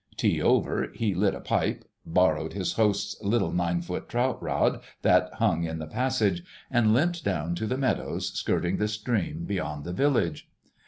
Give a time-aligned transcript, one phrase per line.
[0.17, 4.07] Tea over, he lit a pipe, borrowed his host's little 9 ft.
[4.07, 8.87] trout rod that hung in the passage, and limped down to the meadows skirting the
[8.87, 10.49] stream beyond the village.